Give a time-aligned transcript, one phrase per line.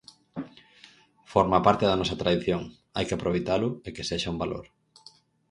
[1.33, 2.61] Forma parte da nosa tradición,
[2.95, 4.65] hai que aproveitalo e que sexa un valor.